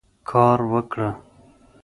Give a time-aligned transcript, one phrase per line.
[0.29, 1.09] کار وکړه.